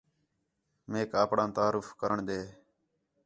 [0.91, 2.39] میک آپݨاں تعارف کرݨ ݙے